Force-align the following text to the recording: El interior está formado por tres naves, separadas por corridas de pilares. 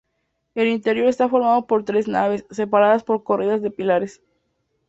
El 0.55 0.67
interior 0.67 1.05
está 1.05 1.29
formado 1.29 1.67
por 1.67 1.85
tres 1.85 2.07
naves, 2.07 2.47
separadas 2.49 3.03
por 3.03 3.23
corridas 3.23 3.61
de 3.61 3.69
pilares. 3.69 4.19